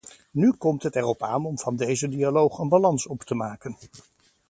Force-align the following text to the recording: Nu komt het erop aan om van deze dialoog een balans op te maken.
Nu 0.31 0.53
komt 0.57 0.83
het 0.83 0.95
erop 0.95 1.23
aan 1.23 1.45
om 1.45 1.59
van 1.59 1.75
deze 1.75 2.07
dialoog 2.07 2.57
een 2.57 2.69
balans 2.69 3.07
op 3.07 3.21
te 3.23 3.35
maken. 3.35 3.77